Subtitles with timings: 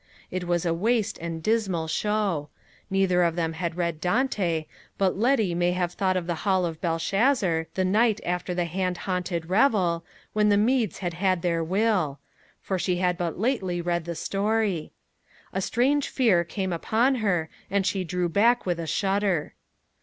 [0.31, 2.49] It was a waste and dismal show.
[2.89, 4.65] Neither of them had read Dante;
[4.97, 8.97] but Letty may have thought of the hall of Belshazzar, the night after the hand
[9.05, 10.03] haunted revel,
[10.33, 12.17] when the Medes had had their will;
[12.63, 14.91] for she had but lately read the story.
[15.53, 19.53] A strange fear came upon her, and she drew back with a shudder.